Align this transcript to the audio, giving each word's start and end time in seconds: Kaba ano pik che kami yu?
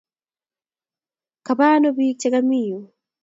Kaba 1.45 1.65
ano 1.75 1.89
pik 1.97 2.17
che 2.19 2.27
kami 2.33 2.59
yu? 2.67 2.77